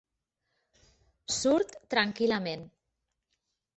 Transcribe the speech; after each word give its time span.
Surt 1.35 1.75
tranquil·lament. 1.95 2.67